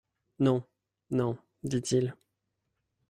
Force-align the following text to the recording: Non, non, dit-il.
Non, 0.39 0.65
non, 1.11 1.37
dit-il. 1.61 2.15